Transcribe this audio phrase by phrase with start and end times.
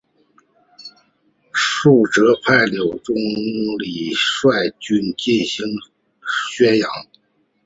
[1.53, 3.13] 萧绎派柳仲
[3.77, 5.63] 礼率军进取
[6.65, 6.89] 襄阳。